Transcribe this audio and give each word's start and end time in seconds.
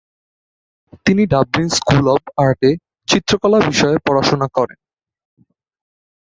তিনি 1.05 1.23
Dublin 1.31 1.67
school 1.77 2.05
of 2.13 2.23
আর্টে 2.37 2.69
চিত্রকলা 3.07 3.57
বিষয়ে 3.69 3.97
পড়াশোনা 4.05 4.47
করেন। 4.57 4.79